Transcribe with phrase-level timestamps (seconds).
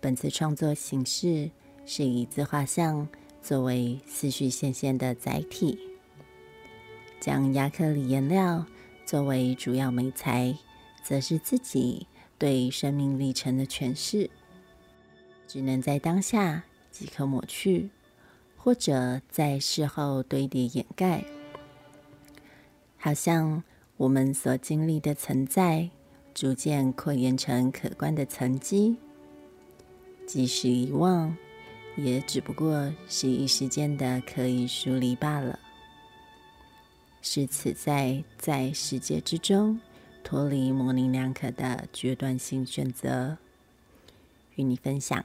[0.00, 1.50] 本次创作形式
[1.84, 3.08] 是以自画像
[3.42, 5.78] 作为思绪线线的载体，
[7.18, 8.64] 将亚克力颜料
[9.04, 10.56] 作为主要媒材，
[11.02, 12.06] 则是自己
[12.38, 14.30] 对生命历程的诠释，
[15.48, 16.62] 只能在当下
[16.92, 17.90] 即可抹去，
[18.56, 21.24] 或者在事后堆叠掩盖，
[22.96, 23.64] 好像
[23.96, 25.90] 我们所经历的存在，
[26.34, 28.96] 逐渐扩延成可观的层级。
[30.28, 31.34] 即使遗忘，
[31.96, 35.58] 也只不过是一时间的刻意疏离罢了。
[37.22, 39.80] 是此在在世界之中
[40.22, 43.38] 脱离模棱两可的决断性选择，
[44.56, 45.24] 与你分享。